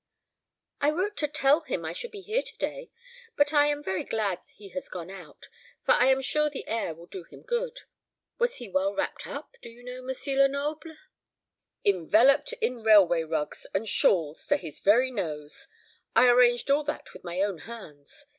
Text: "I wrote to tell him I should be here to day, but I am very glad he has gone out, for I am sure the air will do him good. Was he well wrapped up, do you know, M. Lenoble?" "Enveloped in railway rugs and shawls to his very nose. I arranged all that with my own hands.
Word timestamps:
"I 0.81 0.89
wrote 0.89 1.15
to 1.17 1.27
tell 1.27 1.59
him 1.61 1.85
I 1.85 1.93
should 1.93 2.09
be 2.09 2.21
here 2.21 2.41
to 2.41 2.57
day, 2.57 2.89
but 3.35 3.53
I 3.53 3.67
am 3.67 3.83
very 3.83 4.03
glad 4.03 4.39
he 4.47 4.69
has 4.69 4.89
gone 4.89 5.11
out, 5.11 5.47
for 5.85 5.91
I 5.91 6.07
am 6.07 6.23
sure 6.23 6.49
the 6.49 6.67
air 6.67 6.95
will 6.95 7.05
do 7.05 7.21
him 7.21 7.43
good. 7.43 7.81
Was 8.39 8.55
he 8.55 8.67
well 8.67 8.95
wrapped 8.95 9.27
up, 9.27 9.57
do 9.61 9.69
you 9.69 9.83
know, 9.83 9.97
M. 9.99 10.07
Lenoble?" 10.39 10.95
"Enveloped 11.85 12.53
in 12.53 12.81
railway 12.81 13.21
rugs 13.21 13.67
and 13.75 13.87
shawls 13.87 14.47
to 14.47 14.57
his 14.57 14.79
very 14.79 15.11
nose. 15.11 15.67
I 16.15 16.25
arranged 16.29 16.71
all 16.71 16.83
that 16.85 17.13
with 17.13 17.23
my 17.23 17.39
own 17.41 17.59
hands. 17.59 18.25